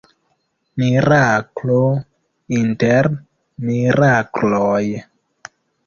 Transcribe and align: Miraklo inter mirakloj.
Miraklo 0.83 1.77
inter 2.63 3.13
mirakloj. 3.69 4.85